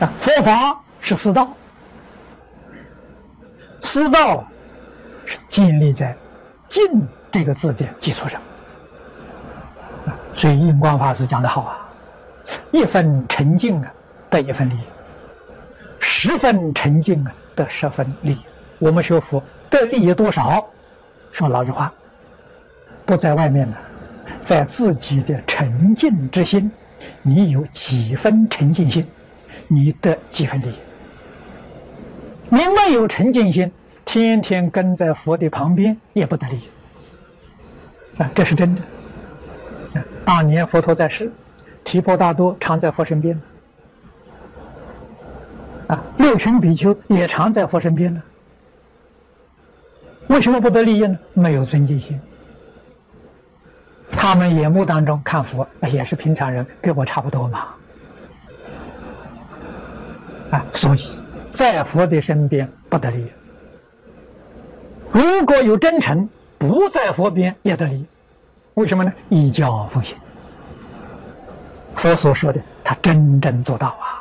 [0.00, 1.48] 啊，佛法是四道，
[3.82, 4.46] 四道
[5.26, 6.16] 是建立在
[6.66, 8.40] “净”这个字的基础上。
[10.34, 11.88] 所以印光法师讲得好啊，
[12.72, 13.92] 一分沉静啊，
[14.30, 14.84] 得一分利益；
[15.98, 18.38] 十分沉静啊，得十分利益。
[18.78, 20.66] 我们学佛得利益多少？
[21.30, 21.92] 说老实话，
[23.04, 23.76] 不在外面呢，
[24.42, 26.72] 在自己的沉静之心，
[27.20, 29.06] 你有几分沉静心，
[29.72, 30.74] 你得几分利益。
[32.48, 33.70] 你没有诚净心，
[34.04, 36.62] 天天跟在佛的旁边，也不得利益。
[38.20, 38.82] 啊，这是真的。
[39.94, 41.30] 啊，当年佛陀在世，
[41.84, 43.40] 提婆达多常在佛身边。
[45.86, 48.20] 啊，六群比丘也常在佛身边呢。
[50.26, 51.16] 为什么不得利益呢？
[51.32, 52.20] 没有尊敬心。
[54.10, 57.68] 他们眼目当中看佛，也是平常人，跟我差不多嘛。
[60.50, 61.08] 啊，所以
[61.52, 63.26] 在佛的身边不得利。
[65.12, 68.04] 如果有真诚，不在佛边也得利。
[68.74, 69.12] 为什么呢？
[69.28, 70.16] 依教奉行。
[71.96, 74.19] 佛所说的，他真正做到啊。